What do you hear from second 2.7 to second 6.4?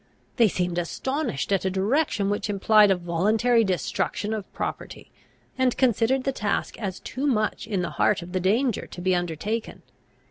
a voluntary destruction of property, and considered the